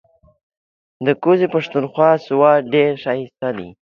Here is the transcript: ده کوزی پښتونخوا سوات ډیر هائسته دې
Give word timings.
ده 1.05 1.11
کوزی 1.23 1.47
پښتونخوا 1.55 2.09
سوات 2.27 2.61
ډیر 2.73 2.91
هائسته 3.05 3.47
دې 3.57 3.67